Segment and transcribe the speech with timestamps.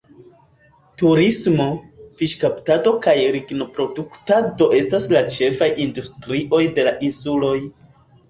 [0.99, 1.67] Turismo,
[2.21, 7.55] fiŝkaptado kaj lignoproduktado estas la ĉefaj industrioj de la insuloj.